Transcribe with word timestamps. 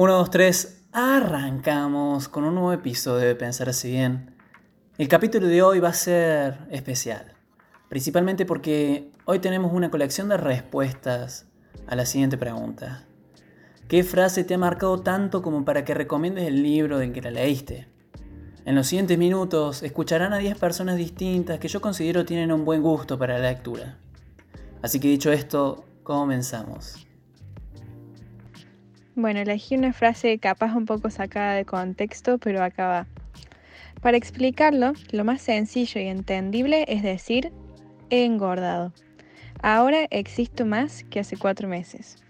1, 0.00 0.12
2, 0.12 0.30
3, 0.30 0.84
arrancamos 0.92 2.28
con 2.28 2.44
un 2.44 2.54
nuevo 2.54 2.72
episodio 2.72 3.26
de 3.26 3.34
Pensar 3.34 3.68
así 3.68 3.90
bien. 3.90 4.32
El 4.96 5.08
capítulo 5.08 5.48
de 5.48 5.60
hoy 5.60 5.80
va 5.80 5.88
a 5.88 5.92
ser 5.92 6.68
especial, 6.70 7.32
principalmente 7.88 8.46
porque 8.46 9.10
hoy 9.24 9.40
tenemos 9.40 9.72
una 9.72 9.90
colección 9.90 10.28
de 10.28 10.36
respuestas 10.36 11.46
a 11.88 11.96
la 11.96 12.06
siguiente 12.06 12.38
pregunta. 12.38 13.08
¿Qué 13.88 14.04
frase 14.04 14.44
te 14.44 14.54
ha 14.54 14.58
marcado 14.58 15.00
tanto 15.00 15.42
como 15.42 15.64
para 15.64 15.84
que 15.84 15.94
recomiendes 15.94 16.46
el 16.46 16.62
libro 16.62 17.00
en 17.00 17.12
que 17.12 17.20
la 17.20 17.32
leíste? 17.32 17.88
En 18.64 18.76
los 18.76 18.86
siguientes 18.86 19.18
minutos 19.18 19.82
escucharán 19.82 20.32
a 20.32 20.38
10 20.38 20.58
personas 20.58 20.96
distintas 20.96 21.58
que 21.58 21.66
yo 21.66 21.80
considero 21.80 22.24
tienen 22.24 22.52
un 22.52 22.64
buen 22.64 22.82
gusto 22.82 23.18
para 23.18 23.40
la 23.40 23.50
lectura. 23.50 23.98
Así 24.80 25.00
que 25.00 25.08
dicho 25.08 25.32
esto, 25.32 25.86
comenzamos. 26.04 27.07
Bueno, 29.20 29.40
elegí 29.40 29.74
una 29.74 29.92
frase 29.92 30.38
capaz 30.38 30.76
un 30.76 30.84
poco 30.84 31.10
sacada 31.10 31.54
de 31.54 31.64
contexto, 31.64 32.38
pero 32.38 32.62
acá 32.62 32.86
va. 32.86 33.06
Para 34.00 34.16
explicarlo, 34.16 34.92
lo 35.10 35.24
más 35.24 35.42
sencillo 35.42 36.00
y 36.00 36.04
entendible 36.04 36.84
es 36.86 37.02
decir, 37.02 37.50
he 38.10 38.24
engordado. 38.24 38.92
Ahora 39.60 40.06
existo 40.10 40.66
más 40.66 41.02
que 41.02 41.18
hace 41.18 41.36
cuatro 41.36 41.66
meses. 41.66 42.22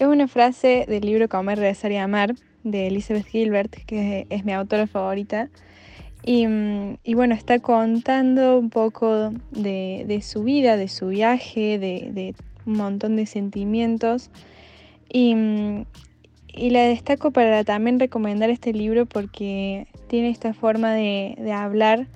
Es 0.00 0.08
una 0.08 0.26
frase 0.26 0.86
del 0.88 1.02
libro 1.02 1.28
Comer, 1.28 1.60
Rezar 1.60 1.92
y 1.92 1.98
Amar 1.98 2.34
de 2.64 2.88
Elizabeth 2.88 3.26
Gilbert, 3.26 3.76
que 3.86 4.26
es 4.28 4.44
mi 4.44 4.52
autora 4.52 4.88
favorita. 4.88 5.48
Y, 6.24 6.44
bueno, 7.14 7.36
está 7.36 7.60
contando 7.60 8.58
un 8.58 8.70
poco 8.70 9.32
de, 9.52 10.20
su 10.24 10.42
vida, 10.42 10.76
de 10.76 10.88
su 10.88 11.06
viaje, 11.06 11.78
de, 11.78 12.34
un 12.66 12.72
montón 12.72 13.14
de 13.14 13.24
sentimientos. 13.26 14.32
Y, 15.12 15.36
y 16.52 16.70
la 16.70 16.82
destaco 16.82 17.30
para 17.30 17.64
también 17.64 18.00
recomendar 18.00 18.50
este 18.50 18.72
libro 18.72 19.06
porque 19.06 19.86
tiene 20.08 20.30
esta 20.30 20.54
forma 20.54 20.92
de, 20.92 21.36
hablar 21.52 22.06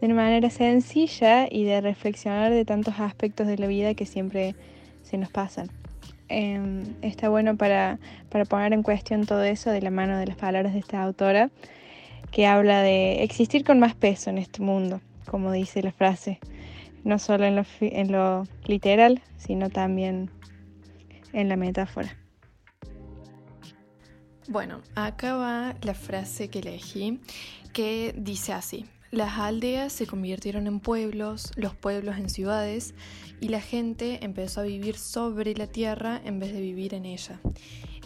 de 0.00 0.06
una 0.06 0.14
manera 0.14 0.50
sencilla 0.50 1.46
y 1.50 1.64
de 1.64 1.80
reflexionar 1.80 2.52
de 2.52 2.64
tantos 2.64 2.94
aspectos 2.98 3.46
de 3.46 3.58
la 3.58 3.66
vida 3.66 3.94
que 3.94 4.06
siempre 4.06 4.54
se 5.02 5.18
nos 5.18 5.30
pasan. 5.30 5.70
Em, 6.28 6.82
está 7.02 7.28
bueno 7.28 7.56
para, 7.56 8.00
para, 8.30 8.44
poner 8.44 8.72
en 8.72 8.82
cuestión 8.82 9.26
todo 9.26 9.44
eso 9.44 9.70
de 9.70 9.80
la 9.80 9.90
mano 9.90 10.18
de 10.18 10.26
las 10.26 10.36
palabras 10.36 10.72
de 10.72 10.80
esta 10.80 11.02
autora, 11.02 11.50
que 12.32 12.46
habla 12.46 12.82
de 12.82 13.22
existir 13.22 13.64
con 13.64 13.78
más 13.78 13.94
peso 13.94 14.30
en 14.30 14.38
este 14.38 14.60
mundo, 14.60 15.00
como 15.30 15.52
dice 15.52 15.82
la 15.82 15.92
frase, 15.92 16.40
no 17.04 17.20
solo 17.20 17.44
en 17.44 17.54
lo, 17.54 17.64
en 17.80 18.10
lo 18.10 18.44
literal, 18.64 19.22
sino 19.36 19.70
también 19.70 20.30
en 21.32 21.48
la 21.48 21.56
metáfora. 21.56 22.16
Bueno, 24.48 24.80
acá 24.94 25.34
va 25.34 25.76
la 25.82 25.94
frase 25.94 26.48
que 26.48 26.60
elegí, 26.60 27.18
que 27.72 28.14
dice 28.16 28.52
así. 28.52 28.86
Las 29.10 29.38
aldeas 29.38 29.92
se 29.92 30.06
convirtieron 30.06 30.66
en 30.66 30.78
pueblos, 30.78 31.52
los 31.56 31.74
pueblos 31.74 32.16
en 32.16 32.28
ciudades, 32.28 32.94
y 33.40 33.48
la 33.48 33.60
gente 33.60 34.24
empezó 34.24 34.60
a 34.60 34.64
vivir 34.64 34.96
sobre 34.96 35.54
la 35.54 35.66
tierra 35.66 36.20
en 36.24 36.38
vez 36.38 36.52
de 36.52 36.60
vivir 36.60 36.94
en 36.94 37.06
ella. 37.06 37.40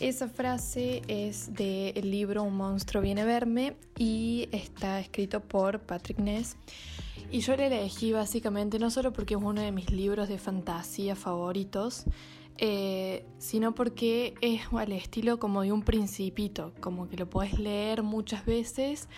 Esa 0.00 0.28
frase 0.28 1.02
es 1.08 1.52
del 1.52 2.10
libro 2.10 2.42
Un 2.42 2.56
monstruo 2.56 3.02
viene 3.02 3.20
a 3.20 3.26
verme 3.26 3.76
y 3.98 4.48
está 4.50 4.98
escrito 4.98 5.40
por 5.40 5.80
Patrick 5.80 6.18
Ness. 6.18 6.56
Y 7.30 7.40
yo 7.40 7.54
la 7.54 7.66
elegí 7.66 8.12
básicamente 8.12 8.78
no 8.78 8.90
solo 8.90 9.12
porque 9.12 9.34
es 9.34 9.40
uno 9.42 9.60
de 9.60 9.72
mis 9.72 9.90
libros 9.90 10.28
de 10.28 10.38
fantasía 10.38 11.14
favoritos, 11.16 12.04
eh, 12.58 13.24
sino 13.38 13.74
porque 13.74 14.34
es 14.40 14.62
al 14.72 14.92
estilo 14.92 15.38
como 15.38 15.62
de 15.62 15.72
un 15.72 15.82
principito, 15.82 16.72
como 16.80 17.08
que 17.08 17.16
lo 17.16 17.28
puedes 17.28 17.58
leer 17.58 18.02
muchas 18.02 18.44
veces 18.44 19.08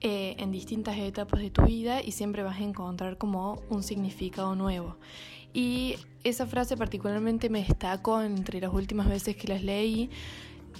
eh, 0.00 0.36
en 0.38 0.52
distintas 0.52 0.96
etapas 0.96 1.40
de 1.40 1.50
tu 1.50 1.62
vida 1.62 2.02
y 2.02 2.12
siempre 2.12 2.42
vas 2.42 2.58
a 2.58 2.62
encontrar 2.62 3.18
como 3.18 3.62
un 3.68 3.82
significado 3.82 4.54
nuevo. 4.54 4.96
Y 5.52 5.96
esa 6.24 6.46
frase 6.46 6.76
particularmente 6.76 7.48
me 7.50 7.64
destacó 7.64 8.22
entre 8.22 8.60
las 8.60 8.72
últimas 8.72 9.08
veces 9.08 9.36
que 9.36 9.48
las 9.48 9.62
leí, 9.62 10.10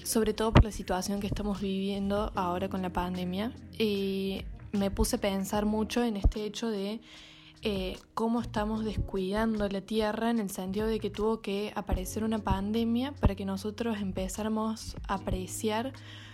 sobre 0.05 0.35
todo 0.35 0.53
por 0.53 0.65
la 0.65 0.73
situación 0.73 1.21
que 1.21 1.27
estamos 1.27 1.61
viviendo 1.61 2.33
ahora 2.35 2.69
con 2.69 2.83
la 2.83 2.93
pandemia. 2.93 3.53
Y 3.79 4.43
me 4.73 4.91
puse 4.91 5.17
a 5.17 5.21
pensar 5.21 5.67
mucho 5.67 6.05
en 6.05 6.17
este 6.17 6.45
hecho 6.45 6.69
de 6.69 7.01
eh, 7.63 7.99
cómo 8.15 8.41
estamos 8.41 8.85
descuidando 8.85 9.69
la 9.69 9.81
Tierra 9.81 10.31
en 10.31 10.39
el 10.39 10.51
sentido 10.51 10.87
de 10.87 11.01
que 11.01 11.11
tuvo 11.11 11.41
que 11.41 11.73
aparecer 11.75 12.23
una 12.23 12.39
pandemia 12.39 13.13
para 13.13 13.35
que 13.35 13.45
nosotros 13.45 13.99
empezáramos 14.01 14.97
a 15.09 15.15
apreciar 15.15 15.93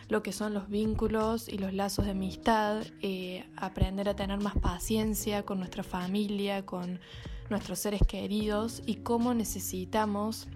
lo 0.08 0.22
que 0.22 0.32
son 0.32 0.52
los 0.52 0.68
vínculos 0.68 1.48
y 1.48 1.56
los 1.56 1.72
lazos 1.72 2.04
de 2.04 2.10
amistad, 2.10 2.84
eh, 3.00 3.46
aprender 3.56 4.08
a 4.08 4.16
tener 4.16 4.38
más 4.40 4.54
paciencia 4.58 5.44
con 5.44 5.58
nuestra 5.58 5.82
familia, 5.82 6.66
con 6.66 7.00
nuestros 7.48 7.78
seres 7.78 8.02
queridos 8.06 8.82
y 8.84 8.96
cómo 8.96 9.32
necesitamos 9.32 10.48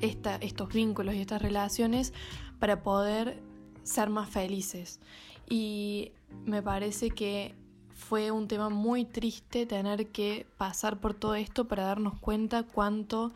estos 0.00 0.72
vínculos 0.72 1.14
y 1.14 1.20
estas 1.20 1.40
relaciones 1.40 2.12
para 2.58 2.82
poder 2.82 3.40
ser 3.84 4.10
más 4.10 4.28
felices. 4.28 5.00
Y 5.48 6.12
me 6.44 6.62
parece 6.62 7.10
que 7.10 7.54
fue 8.08 8.30
un 8.30 8.48
tema 8.48 8.68
muy 8.68 9.04
triste 9.04 9.66
tener 9.66 10.08
que 10.08 10.46
pasar 10.58 11.00
por 11.00 11.14
todo 11.14 11.34
esto 11.34 11.66
para 11.66 11.84
darnos 11.84 12.18
cuenta 12.20 12.62
cuánto 12.62 13.32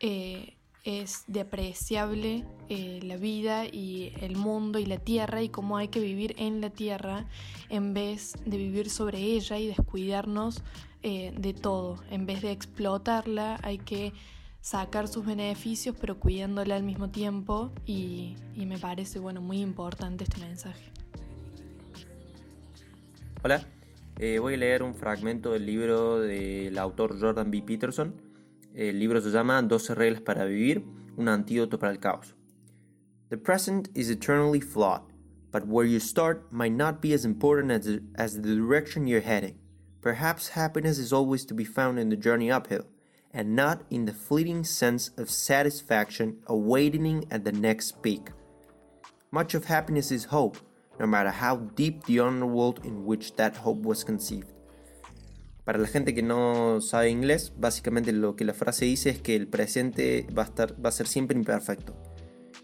eh, 0.00 0.54
es 0.84 1.24
depreciable 1.26 2.44
eh, 2.70 3.00
la 3.02 3.16
vida 3.16 3.66
y 3.66 4.14
el 4.20 4.36
mundo 4.36 4.78
y 4.78 4.86
la 4.86 4.98
tierra 4.98 5.42
y 5.42 5.50
cómo 5.50 5.76
hay 5.76 5.88
que 5.88 6.00
vivir 6.00 6.34
en 6.38 6.60
la 6.60 6.70
tierra 6.70 7.26
en 7.68 7.92
vez 7.92 8.32
de 8.46 8.56
vivir 8.56 8.88
sobre 8.88 9.18
ella 9.18 9.58
y 9.58 9.66
descuidarnos 9.66 10.62
eh, 11.02 11.32
de 11.36 11.52
todo. 11.52 12.02
En 12.10 12.24
vez 12.24 12.40
de 12.40 12.52
explotarla 12.52 13.60
hay 13.62 13.78
que 13.78 14.14
sacar 14.62 15.06
sus 15.06 15.26
beneficios 15.26 15.94
pero 16.00 16.18
cuidándola 16.18 16.76
al 16.76 16.82
mismo 16.82 17.10
tiempo 17.10 17.70
y, 17.84 18.36
y 18.54 18.64
me 18.64 18.78
parece 18.78 19.18
bueno 19.18 19.42
muy 19.42 19.60
importante 19.60 20.24
este 20.24 20.40
mensaje. 20.40 20.90
Hola, 23.42 23.64
eh, 24.18 24.38
voy 24.38 24.54
a 24.54 24.56
leer 24.56 24.82
un 24.82 24.94
fragmento 24.94 25.52
del 25.52 25.66
libro 25.66 26.20
del 26.20 26.76
autor 26.78 27.18
Jordan 27.20 27.50
B. 27.50 27.62
Peterson. 27.62 28.14
El 28.74 28.98
libro 28.98 29.20
se 29.20 29.30
llama 29.30 29.60
12 29.62 29.94
reglas 29.94 30.20
para 30.20 30.44
vivir, 30.44 30.84
un 31.16 31.28
antídoto 31.28 31.78
para 31.78 31.92
el 31.92 31.98
caos. 31.98 32.34
The 33.30 33.36
present 33.36 33.88
is 33.94 34.10
eternally 34.10 34.60
flawed, 34.60 35.02
but 35.52 35.66
where 35.66 35.86
you 35.86 36.00
start 36.00 36.52
might 36.52 36.72
not 36.72 37.00
be 37.00 37.12
as 37.12 37.24
important 37.24 37.72
as 37.72 37.84
the, 37.84 38.02
as 38.16 38.40
the 38.40 38.54
direction 38.54 39.06
you're 39.06 39.20
heading. 39.20 39.58
Perhaps 40.00 40.50
happiness 40.50 40.98
is 40.98 41.12
always 41.12 41.44
to 41.46 41.54
be 41.54 41.64
found 41.64 41.98
in 41.98 42.08
the 42.08 42.16
journey 42.16 42.50
uphill, 42.50 42.86
and 43.32 43.54
not 43.54 43.82
in 43.90 44.06
the 44.06 44.12
fleeting 44.12 44.64
sense 44.64 45.10
of 45.16 45.28
satisfaction 45.28 46.38
awaiting 46.46 47.24
at 47.30 47.44
the 47.44 47.52
next 47.52 48.02
peak. 48.02 48.30
Much 49.30 49.54
of 49.54 49.66
happiness 49.66 50.10
is 50.10 50.26
hope, 50.26 50.56
no 50.98 51.06
matter 51.06 51.32
how 51.32 51.56
deep 51.76 52.04
the 52.04 52.20
underworld 52.20 52.84
in 52.84 53.04
which 53.04 53.34
that 53.36 53.54
hope 53.64 53.86
was 53.86 54.04
conceived. 54.04 54.48
Para 55.64 55.78
la 55.78 55.86
gente 55.86 56.14
que 56.14 56.22
no 56.22 56.80
sabe 56.80 57.10
inglés, 57.10 57.52
básicamente 57.56 58.12
lo 58.12 58.36
que 58.36 58.44
la 58.44 58.54
frase 58.54 58.86
dice 58.86 59.10
es 59.10 59.20
que 59.20 59.36
el 59.36 59.48
presente 59.48 60.26
va 60.36 60.44
a, 60.44 60.46
estar, 60.46 60.74
va 60.82 60.88
a 60.88 60.92
ser 60.92 61.06
siempre 61.06 61.36
imperfecto. 61.36 61.94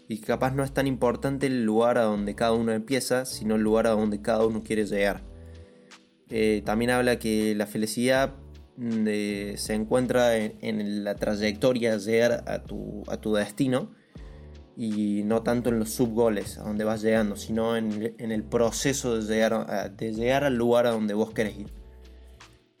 Y 0.07 0.19
capaz 0.19 0.55
no 0.55 0.63
es 0.63 0.73
tan 0.73 0.87
importante 0.87 1.45
el 1.47 1.63
lugar 1.63 1.97
a 1.97 2.03
donde 2.03 2.33
cada 2.33 2.53
uno 2.53 2.71
empieza, 2.71 3.25
sino 3.25 3.55
el 3.55 3.61
lugar 3.61 3.85
a 3.87 3.91
donde 3.91 4.21
cada 4.21 4.45
uno 4.45 4.63
quiere 4.63 4.85
llegar. 4.85 5.21
Eh, 6.29 6.63
también 6.65 6.91
habla 6.91 7.19
que 7.19 7.53
la 7.53 7.67
felicidad 7.67 8.33
mm, 8.77 9.55
se 9.55 9.73
encuentra 9.73 10.37
en, 10.37 11.03
la 11.03 11.15
trayectoria 11.15 11.97
de 11.97 11.99
llegar 11.99 12.43
a 12.47 12.63
tu, 12.63 13.03
a 13.07 13.17
tu 13.17 13.35
destino 13.35 13.91
y 14.77 15.23
no 15.23 15.41
tanto 15.41 15.69
en 15.69 15.79
los 15.79 15.91
subgoles 15.91 16.57
a 16.57 16.63
donde 16.63 16.83
vas 16.83 17.01
llegando, 17.01 17.37
sino 17.37 17.77
en, 17.77 18.13
el 18.17 18.43
proceso 18.43 19.17
de 19.17 19.21
llegar, 19.21 19.95
de 19.95 20.13
llegar 20.13 20.43
al 20.43 20.55
lugar 20.55 20.85
a 20.85 20.91
donde 20.91 21.13
vos 21.13 21.31
querés 21.31 21.57
ir. 21.59 21.67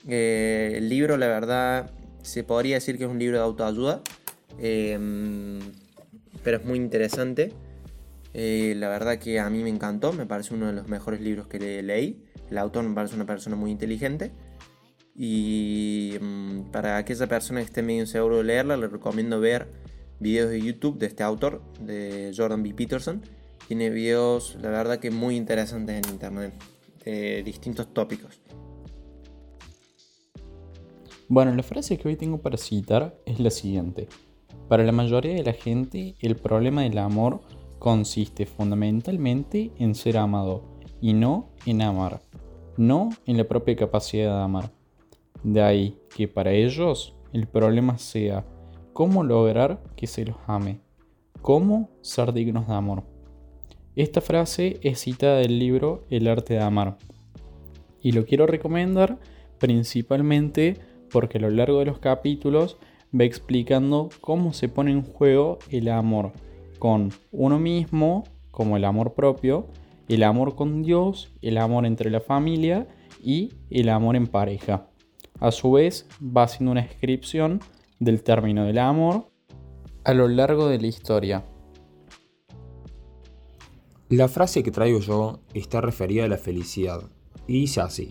Eh, 0.07 0.73
el 0.75 0.89
libro, 0.89 1.17
la 1.17 1.27
verdad, 1.27 1.91
se 2.21 2.43
podría 2.43 2.75
decir 2.75 2.97
que 2.97 3.05
es 3.05 3.09
un 3.09 3.19
libro 3.19 3.37
de 3.37 3.43
autoayuda, 3.43 4.01
em, 4.59 5.59
pero 6.43 6.57
es 6.57 6.65
muy 6.65 6.77
interesante. 6.77 7.53
Eh, 8.33 8.73
la 8.77 8.89
verdad 8.89 9.17
que 9.17 9.39
a 9.39 9.49
mí 9.49 9.63
me 9.63 9.69
encantó, 9.69 10.11
me 10.11 10.25
parece 10.25 10.53
uno 10.53 10.67
de 10.67 10.73
los 10.73 10.87
mejores 10.87 11.21
libros 11.21 11.47
que 11.47 11.81
leí. 11.81 12.21
El 12.49 12.57
autor 12.57 12.83
me 12.83 12.93
parece 12.93 13.15
una 13.15 13.25
persona 13.25 13.55
muy 13.55 13.71
inteligente. 13.71 14.31
Y 15.15 16.15
em, 16.15 16.65
para 16.71 16.97
aquella 16.97 17.27
persona 17.27 17.61
que 17.61 17.67
esté 17.67 17.81
medio 17.81 18.01
inseguro 18.01 18.37
de 18.37 18.43
leerla, 18.43 18.75
le 18.75 18.87
recomiendo 18.87 19.39
ver 19.39 19.67
videos 20.19 20.49
de 20.49 20.61
YouTube 20.61 20.97
de 20.97 21.07
este 21.07 21.23
autor, 21.23 21.61
de 21.79 22.33
Jordan 22.35 22.63
B. 22.63 22.73
Peterson. 22.73 23.21
Tiene 23.67 23.89
videos, 23.89 24.57
la 24.61 24.69
verdad 24.69 24.99
que 24.99 25.11
muy 25.11 25.35
interesantes 25.35 26.05
en 26.05 26.13
internet, 26.13 26.53
de 27.03 27.43
distintos 27.43 27.93
tópicos. 27.93 28.39
Bueno, 31.27 31.55
la 31.55 31.63
frase 31.63 31.97
que 31.97 32.07
hoy 32.07 32.15
tengo 32.15 32.39
para 32.39 32.57
citar 32.57 33.17
es 33.25 33.39
la 33.39 33.49
siguiente. 33.49 34.07
Para 34.67 34.83
la 34.83 34.91
mayoría 34.91 35.33
de 35.33 35.43
la 35.43 35.53
gente, 35.53 36.15
el 36.19 36.35
problema 36.35 36.83
del 36.83 36.97
amor 36.99 37.41
consiste 37.79 38.45
fundamentalmente 38.45 39.71
en 39.77 39.95
ser 39.95 40.17
amado 40.17 40.63
y 41.01 41.13
no 41.13 41.49
en 41.65 41.81
amar, 41.81 42.21
no 42.77 43.09
en 43.25 43.37
la 43.37 43.43
propia 43.43 43.75
capacidad 43.75 44.37
de 44.37 44.43
amar. 44.43 44.71
De 45.43 45.61
ahí 45.61 45.99
que 46.15 46.27
para 46.27 46.51
ellos 46.51 47.15
el 47.33 47.47
problema 47.47 47.97
sea 47.97 48.45
cómo 48.95 49.25
lograr 49.25 49.83
que 49.97 50.07
se 50.07 50.23
los 50.23 50.37
ame, 50.47 50.79
cómo 51.41 51.89
ser 51.99 52.31
dignos 52.31 52.65
de 52.65 52.75
amor. 52.75 53.03
Esta 53.97 54.21
frase 54.21 54.79
es 54.83 55.01
citada 55.01 55.39
del 55.39 55.59
libro 55.59 56.05
El 56.09 56.29
arte 56.29 56.53
de 56.53 56.61
amar 56.61 56.97
y 58.01 58.13
lo 58.13 58.25
quiero 58.25 58.47
recomendar 58.47 59.19
principalmente 59.59 60.77
porque 61.11 61.39
a 61.39 61.41
lo 61.41 61.49
largo 61.49 61.79
de 61.79 61.87
los 61.87 61.99
capítulos 61.99 62.77
va 63.13 63.25
explicando 63.25 64.07
cómo 64.21 64.53
se 64.53 64.69
pone 64.69 64.91
en 64.91 65.01
juego 65.01 65.59
el 65.69 65.89
amor 65.89 66.31
con 66.79 67.11
uno 67.33 67.59
mismo, 67.59 68.23
como 68.49 68.77
el 68.77 68.85
amor 68.85 69.13
propio, 69.13 69.67
el 70.07 70.23
amor 70.23 70.55
con 70.55 70.83
Dios, 70.83 71.33
el 71.41 71.57
amor 71.57 71.85
entre 71.85 72.09
la 72.09 72.21
familia 72.21 72.87
y 73.21 73.51
el 73.69 73.89
amor 73.89 74.15
en 74.15 74.27
pareja. 74.27 74.87
A 75.41 75.51
su 75.51 75.73
vez, 75.73 76.07
va 76.21 76.43
haciendo 76.43 76.71
una 76.71 76.83
descripción 76.83 77.59
del 77.99 78.23
término 78.23 78.65
del 78.65 78.79
amor 78.79 79.29
a 80.03 80.13
lo 80.13 80.27
largo 80.27 80.67
de 80.67 80.79
la 80.79 80.87
historia. 80.87 81.45
La 84.09 84.27
frase 84.27 84.61
que 84.61 84.71
traigo 84.71 84.99
yo 84.99 85.39
está 85.53 85.81
referida 85.81 86.25
a 86.25 86.27
la 86.27 86.37
felicidad 86.37 87.01
y 87.47 87.61
dice 87.61 87.81
así. 87.81 88.09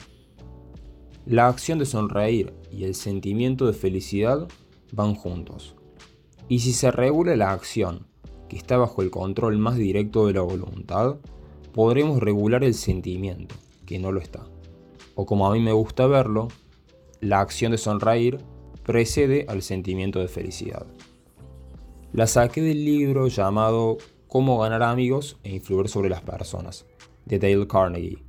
La 1.25 1.49
acción 1.49 1.79
de 1.79 1.87
sonreír 1.87 2.53
y 2.71 2.85
el 2.85 2.95
sentimiento 2.95 3.67
de 3.67 3.73
felicidad 3.73 4.49
van 4.93 5.15
juntos. 5.15 5.77
Y 6.49 6.59
si 6.59 6.73
se 6.73 6.91
regula 6.91 7.37
la 7.37 7.53
acción, 7.53 8.07
que 8.49 8.57
está 8.57 8.77
bajo 8.77 9.03
el 9.03 9.11
control 9.11 9.57
más 9.59 9.77
directo 9.77 10.27
de 10.27 10.35
la 10.35 10.43
voluntad, 10.43 11.17
podremos 11.73 12.21
regular 12.21 12.65
el 12.65 12.75
sentimiento, 12.75 13.55
que 13.87 13.99
no 13.99 14.13
lo 14.13 14.21
está. 14.21 14.45
O 15.15 15.27
como 15.27 15.47
a 15.47 15.53
mí 15.53 15.61
me 15.61 15.73
gusta 15.73 16.07
verlo, 16.07 16.49
la 17.21 17.41
acción 17.41 17.73
de 17.73 17.79
sonreír 17.79 18.39
precede 18.85 19.47
al 19.49 19.63
sentimiento 19.63 20.21
de 20.21 20.29
felicidad. 20.29 20.87
La 22.13 22.27
saqué 22.27 22.63
del 22.63 22.85
libro 22.85 23.27
llamado 23.29 23.99
Cómo 24.29 24.59
ganar 24.59 24.83
amigos 24.83 25.39
e 25.43 25.55
influir 25.55 25.89
sobre 25.89 26.11
las 26.11 26.21
personas, 26.21 26.87
de 27.25 27.39
Dale 27.39 27.67
Carnegie. 27.67 28.23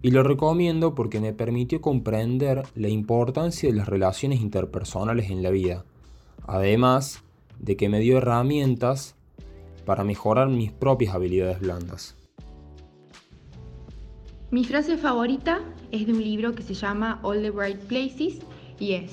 Y 0.00 0.12
lo 0.12 0.22
recomiendo 0.22 0.94
porque 0.94 1.20
me 1.20 1.32
permitió 1.32 1.80
comprender 1.80 2.62
la 2.74 2.88
importancia 2.88 3.68
de 3.68 3.74
las 3.74 3.88
relaciones 3.88 4.40
interpersonales 4.40 5.30
en 5.30 5.42
la 5.42 5.50
vida, 5.50 5.84
además 6.46 7.22
de 7.58 7.76
que 7.76 7.88
me 7.88 7.98
dio 7.98 8.18
herramientas 8.18 9.16
para 9.84 10.04
mejorar 10.04 10.48
mis 10.48 10.70
propias 10.70 11.14
habilidades 11.14 11.60
blandas. 11.60 12.14
Mi 14.50 14.64
frase 14.64 14.96
favorita 14.96 15.60
es 15.90 16.06
de 16.06 16.12
un 16.12 16.22
libro 16.22 16.54
que 16.54 16.62
se 16.62 16.74
llama 16.74 17.20
All 17.22 17.42
the 17.42 17.50
Bright 17.50 17.80
Places 17.80 18.38
y 18.78 18.92
es 18.92 19.10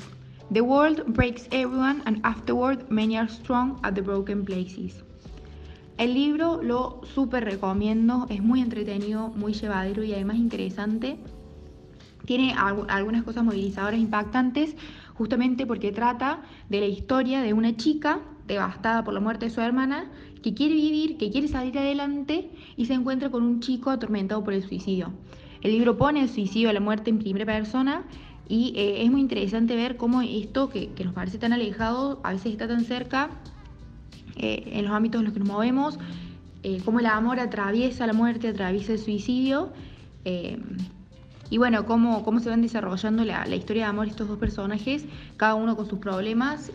The 0.52 0.62
world 0.62 1.06
breaks 1.08 1.48
everyone 1.52 2.04
and 2.06 2.20
afterward 2.24 2.90
many 2.92 3.18
are 3.18 3.28
strong 3.28 3.80
at 3.84 3.96
the 3.96 4.02
broken 4.02 4.46
places. 4.46 5.04
El 5.98 6.14
libro 6.14 6.62
lo 6.62 7.02
súper 7.16 7.46
recomiendo, 7.46 8.28
es 8.30 8.44
muy 8.44 8.62
entretenido, 8.62 9.30
muy 9.30 9.54
llevadero 9.54 10.04
y 10.04 10.14
además 10.14 10.38
interesante. 10.38 11.18
Tiene 12.26 12.54
algunas 12.54 13.24
cosas 13.24 13.44
movilizadoras 13.44 14.00
impactantes, 14.00 14.76
justamente 15.16 15.66
porque 15.66 15.92
trata 15.92 16.42
de 16.70 16.80
la 16.80 16.88
historia 16.88 17.42
de 17.42 17.54
una 17.54 17.76
chica 17.76 18.20
devastada 18.46 19.04
por 19.04 19.16
la 19.16 19.22
muerte 19.22 19.46
de 19.46 19.52
su 19.52 19.62
hermana, 19.62 20.12
que 20.44 20.54
quiere 20.54 20.76
vivir, 20.76 21.18
que 21.18 21.32
quiere 21.32 21.48
salir 21.48 21.80
adelante 21.80 22.52
y 22.78 22.86
se 22.86 22.94
encuentra 22.94 23.32
con 23.32 23.42
un 23.42 23.62
chico 23.62 23.90
atormentado 23.90 24.44
por 24.44 24.54
el 24.54 24.62
suicidio. 24.62 25.12
El 25.62 25.72
libro 25.72 25.98
pone 25.98 26.22
el 26.22 26.30
suicidio, 26.30 26.72
la 26.72 26.80
muerte 26.80 27.10
en 27.10 27.18
primera 27.18 27.46
persona 27.46 28.04
y 28.48 28.74
eh, 28.76 29.04
es 29.04 29.12
muy 29.12 29.22
interesante 29.22 29.76
ver 29.76 29.98
cómo 29.98 30.22
esto, 30.22 30.70
que, 30.70 30.92
nos 31.04 31.14
parece 31.14 31.38
tan 31.38 31.54
alejado, 31.54 32.20
a 32.24 32.32
veces 32.32 32.52
está 32.52 32.68
tan 32.68 32.84
cerca 32.84 33.30
eh, 34.36 34.64
en 34.74 34.86
los 34.86 34.94
ámbitos 34.94 35.20
en 35.20 35.26
los 35.26 35.34
que 35.34 35.40
nos 35.40 35.48
movemos, 35.48 35.98
eh, 36.64 36.82
cómo 36.86 37.00
el 37.00 37.08
amor 37.08 37.40
atraviesa 37.40 38.06
la 38.06 38.14
muerte, 38.14 38.50
atraviesa 38.50 38.94
el 38.94 39.00
suicidio. 39.00 39.72
y 41.50 41.58
bueno, 41.58 41.86
cómo, 41.86 42.24
cómo 42.24 42.40
se 42.40 42.50
van 42.50 42.62
desarrollando 42.62 43.24
la, 43.24 43.48
historia 43.56 43.84
de 43.84 43.90
amor 43.90 44.08
estos 44.08 44.28
dos 44.28 44.40
personajes, 44.40 45.06
cada 45.38 45.56
uno 45.56 45.76
con 45.76 45.88
sus 45.88 46.00
problemas. 46.00 46.72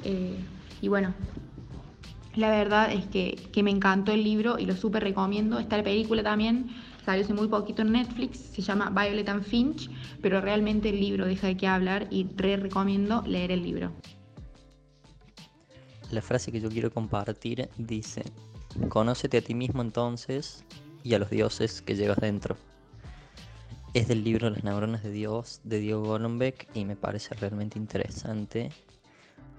y 0.81 0.89
bueno, 0.89 1.15
la 2.35 2.51
verdad 2.51 2.93
es 2.93 3.07
que, 3.07 3.35
que, 3.53 3.63
me 3.63 3.71
encantó 3.71 4.13
el 4.13 4.23
libro 4.23 4.59
y 4.59 4.67
lo 4.67 4.77
súper 4.77 5.03
recomiendo. 5.03 5.59
Está 5.59 5.77
la 5.77 5.83
película 5.83 6.23
también, 6.23 6.71
salió 7.05 7.25
hace 7.25 7.35
muy 7.35 7.49
poquito 7.49 7.83
en 7.83 7.93
Netflix, 7.93 8.39
se 8.39 8.63
llama 8.63 8.91
Violet 8.91 9.29
and 9.29 9.43
Finch, 9.43 9.91
pero 10.23 10.41
realmente 10.41 10.91
el 10.91 11.01
libro 11.01 11.27
deja 11.27 11.49
de 11.49 11.57
qué 11.57 11.67
hablar 11.67 12.07
y 12.11 12.29
re 12.37 12.57
recomiendo 12.57 13.23
leer 13.27 13.51
el 13.51 13.63
libro. 13.63 13.91
La 16.11 16.23
frase 16.23 16.51
que 16.51 16.61
yo 16.61 16.69
quiero 16.69 16.91
compartir 16.91 17.69
dice, 17.79 18.23
conócete 18.89 19.39
a 19.39 19.43
ti 19.43 19.55
mismo 19.55 19.83
entonces 19.83 20.65
y 21.03 21.15
a 21.15 21.19
los 21.19 21.31
dioses 21.31 21.83
que 21.83 21.95
llevas 21.95 22.19
dentro. 22.19 22.57
Es 23.93 24.07
del 24.07 24.23
libro 24.23 24.51
Las 24.51 24.63
neuronas 24.63 25.03
de 25.03 25.11
Dios 25.11 25.61
de 25.65 25.81
Diego 25.81 26.03
Golombek 26.03 26.69
y 26.75 26.85
me 26.85 26.95
parece 26.95 27.35
realmente 27.35 27.77
interesante 27.79 28.71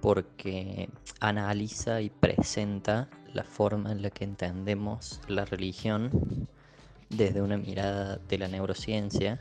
porque 0.01 0.89
analiza 1.19 2.01
y 2.01 2.09
presenta 2.09 3.07
la 3.33 3.44
forma 3.44 3.92
en 3.92 4.01
la 4.01 4.09
que 4.09 4.24
entendemos 4.24 5.21
la 5.27 5.45
religión 5.45 6.48
desde 7.09 7.42
una 7.42 7.57
mirada 7.57 8.18
de 8.27 8.38
la 8.38 8.48
neurociencia 8.48 9.39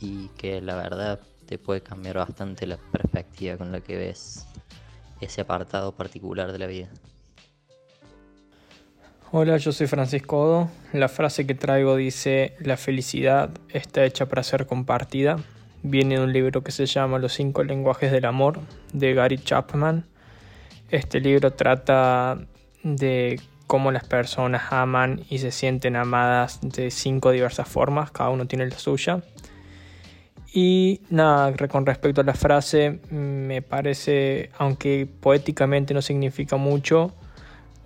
y 0.00 0.28
que 0.38 0.60
la 0.60 0.76
verdad 0.76 1.20
te 1.46 1.58
puede 1.58 1.82
cambiar 1.82 2.16
bastante 2.16 2.66
la 2.66 2.78
perspectiva 2.78 3.56
con 3.56 3.70
la 3.70 3.80
que 3.80 3.96
ves 3.96 4.46
ese 5.20 5.42
apartado 5.42 5.92
particular 5.92 6.52
de 6.52 6.58
la 6.58 6.66
vida. 6.66 6.88
Hola, 9.32 9.58
yo 9.58 9.70
soy 9.70 9.86
Francisco 9.86 10.40
Odo. 10.40 10.70
La 10.92 11.08
frase 11.08 11.46
que 11.46 11.54
traigo 11.54 11.94
dice, 11.94 12.56
la 12.60 12.76
felicidad 12.76 13.50
está 13.68 14.04
hecha 14.04 14.26
para 14.26 14.42
ser 14.42 14.66
compartida 14.66 15.38
viene 15.82 16.16
de 16.16 16.24
un 16.24 16.32
libro 16.32 16.62
que 16.62 16.72
se 16.72 16.86
llama 16.86 17.18
Los 17.18 17.34
cinco 17.34 17.62
lenguajes 17.62 18.12
del 18.12 18.24
amor 18.24 18.60
de 18.92 19.14
Gary 19.14 19.38
Chapman. 19.38 20.06
Este 20.90 21.20
libro 21.20 21.52
trata 21.52 22.38
de 22.82 23.40
cómo 23.66 23.92
las 23.92 24.04
personas 24.04 24.72
aman 24.72 25.22
y 25.30 25.38
se 25.38 25.52
sienten 25.52 25.96
amadas 25.96 26.58
de 26.62 26.90
cinco 26.90 27.30
diversas 27.30 27.68
formas, 27.68 28.10
cada 28.10 28.30
uno 28.30 28.46
tiene 28.46 28.66
la 28.66 28.78
suya. 28.78 29.22
Y 30.52 31.02
nada, 31.10 31.54
con 31.68 31.86
respecto 31.86 32.22
a 32.22 32.24
la 32.24 32.34
frase, 32.34 32.98
me 33.10 33.62
parece, 33.62 34.50
aunque 34.58 35.06
poéticamente 35.06 35.94
no 35.94 36.02
significa 36.02 36.56
mucho, 36.56 37.14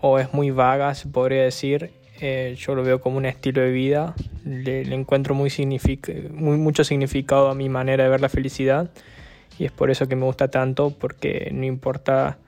o 0.00 0.18
es 0.18 0.32
muy 0.32 0.50
vaga, 0.50 0.94
se 0.94 1.08
podría 1.08 1.42
decir, 1.42 1.92
eh, 2.20 2.54
yo 2.58 2.74
lo 2.74 2.82
veo 2.82 3.00
como 3.00 3.16
un 3.16 3.26
estilo 3.26 3.60
de 3.62 3.70
vida, 3.70 4.14
le, 4.44 4.82
encuentro 4.94 5.34
mucho 5.34 6.84
significado 6.84 7.48
a 7.48 7.54
mi 7.54 7.68
manera 7.68 8.04
de 8.04 8.10
ver 8.10 8.20
la 8.20 8.28
felicidad. 8.28 8.90
Y 9.58 9.64
es 9.64 9.72
por 9.72 9.90
eso 9.90 10.08
que 10.08 10.16
me 10.16 10.24
gusta 10.24 10.48
tanto, 10.48 10.90
porque 10.90 11.50
no 11.52 11.64
importa 11.64 12.38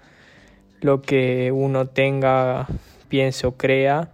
lo 0.81 1.03
que 1.03 1.53
uno 1.53 1.87
tenga, 1.87 2.67
piense 3.09 3.47
o 3.47 3.57
crea, 3.57 4.11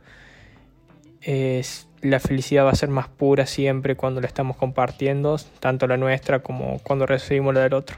la 2.03 2.19
felicidad 2.19 2.65
va 2.65 2.71
a 2.71 2.75
ser 2.75 2.89
más 2.89 3.09
pura 3.09 3.47
siempre 3.47 3.97
cuando 3.97 4.21
la 4.21 4.27
estamos 4.27 4.57
compartiendo, 4.57 5.37
tanto 5.61 5.87
la 5.87 5.97
nuestra 5.97 6.41
como 6.41 6.81
cuando 6.81 7.07
recibimos 7.07 7.55
la 7.55 7.61
del 7.61 7.75
otro. 7.75 7.97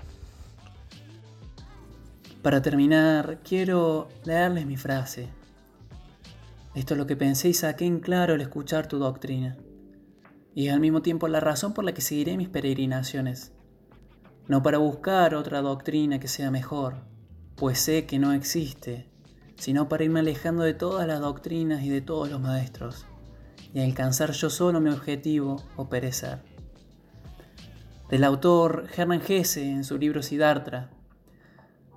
Para 2.42 2.60
terminar, 2.60 3.38
quiero 3.42 4.08
leerles 4.24 4.66
mi 4.66 4.76
frase, 4.76 5.28
esto 6.74 6.94
es 6.94 6.98
lo 6.98 7.06
que 7.06 7.16
pensé 7.16 7.48
y 7.48 7.54
saqué 7.54 7.86
en 7.86 8.00
claro 8.00 8.34
al 8.34 8.40
escuchar 8.40 8.88
tu 8.88 8.98
doctrina. 8.98 9.56
Y 10.54 10.68
al 10.68 10.80
mismo 10.80 11.02
tiempo 11.02 11.28
la 11.28 11.40
razón 11.40 11.72
por 11.72 11.84
la 11.84 11.94
que 11.94 12.00
seguiré 12.00 12.36
mis 12.36 12.48
peregrinaciones. 12.48 13.52
No 14.48 14.62
para 14.62 14.78
buscar 14.78 15.34
otra 15.34 15.62
doctrina 15.62 16.18
que 16.18 16.28
sea 16.28 16.50
mejor, 16.50 16.96
pues 17.56 17.78
sé 17.78 18.06
que 18.06 18.18
no 18.18 18.32
existe, 18.32 19.08
sino 19.56 19.88
para 19.88 20.04
irme 20.04 20.20
alejando 20.20 20.64
de 20.64 20.74
todas 20.74 21.06
las 21.06 21.20
doctrinas 21.20 21.82
y 21.82 21.88
de 21.88 22.00
todos 22.00 22.28
los 22.28 22.40
maestros, 22.40 23.06
y 23.72 23.80
alcanzar 23.80 24.32
yo 24.32 24.50
solo 24.50 24.80
mi 24.80 24.90
objetivo 24.90 25.62
o 25.76 25.88
perecer. 25.88 26.42
Del 28.10 28.24
autor 28.24 28.86
Hermann 28.94 29.22
Hesse 29.26 29.58
en 29.58 29.84
su 29.84 29.96
libro 29.96 30.22
Siddhartha, 30.22 30.90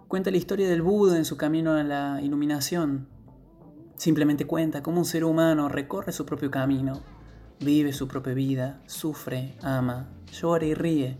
cuenta 0.08 0.32
la 0.32 0.38
historia 0.38 0.70
del 0.70 0.84
Buda 0.84 1.18
en 1.18 1.26
su 1.26 1.36
camino 1.36 1.74
a 1.74 1.84
la 1.84 2.22
iluminación 2.22 3.17
Simplemente 3.98 4.46
cuenta 4.46 4.84
cómo 4.84 5.00
un 5.00 5.06
ser 5.06 5.24
humano 5.24 5.70
recorre 5.70 6.12
su 6.12 6.24
propio 6.24 6.52
camino, 6.52 7.02
vive 7.60 7.92
su 7.94 8.08
propia 8.08 8.36
vida, 8.36 8.80
sufre, 8.86 9.56
ama, 9.64 10.08
llora 10.32 10.66
y 10.66 10.76
ríe. 10.76 11.18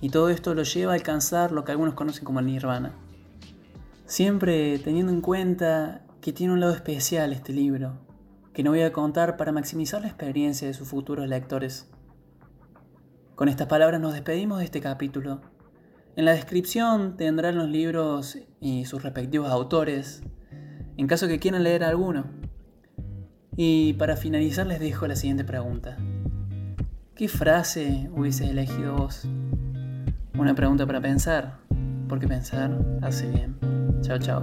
Y 0.00 0.10
todo 0.10 0.28
esto 0.28 0.54
lo 0.54 0.64
lleva 0.64 0.92
a 0.92 0.96
alcanzar 0.96 1.52
lo 1.52 1.64
que 1.64 1.70
algunos 1.70 1.94
conocen 1.94 2.24
como 2.24 2.40
el 2.40 2.46
nirvana. 2.46 2.92
Siempre 4.06 4.80
teniendo 4.80 5.12
en 5.12 5.20
cuenta 5.20 6.02
que 6.20 6.32
tiene 6.32 6.52
un 6.52 6.60
lado 6.60 6.74
especial 6.74 7.32
este 7.32 7.52
libro, 7.52 7.92
que 8.52 8.64
no 8.64 8.70
voy 8.70 8.82
a 8.82 8.92
contar 8.92 9.36
para 9.36 9.52
maximizar 9.52 10.00
la 10.00 10.08
experiencia 10.08 10.66
de 10.66 10.74
sus 10.74 10.88
futuros 10.88 11.28
lectores. 11.28 11.88
Con 13.36 13.48
estas 13.48 13.68
palabras 13.68 14.00
nos 14.00 14.14
despedimos 14.14 14.58
de 14.58 14.64
este 14.64 14.80
capítulo. 14.80 15.42
En 16.16 16.24
la 16.24 16.32
descripción 16.32 17.16
tendrán 17.16 17.56
los 17.56 17.68
libros 17.68 18.36
y 18.58 18.84
sus 18.84 19.04
respectivos 19.04 19.48
autores, 19.48 20.24
en 20.98 21.06
caso 21.06 21.28
que 21.28 21.38
quieran 21.38 21.62
leer 21.62 21.84
alguno. 21.84 22.26
Y 23.56 23.94
para 23.94 24.16
finalizar 24.16 24.66
les 24.66 24.80
dejo 24.80 25.06
la 25.06 25.16
siguiente 25.16 25.44
pregunta. 25.44 25.96
¿Qué 27.14 27.28
frase 27.28 28.10
hubiese 28.12 28.50
elegido 28.50 28.96
vos? 28.96 29.26
Una 30.36 30.54
pregunta 30.54 30.86
para 30.86 31.00
pensar, 31.00 31.58
porque 32.08 32.28
pensar 32.28 32.78
hace 33.02 33.28
bien. 33.28 33.56
Chao, 34.02 34.18
chao. 34.18 34.42